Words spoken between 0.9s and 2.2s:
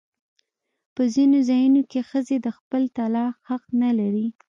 په ځینو ځایونو کې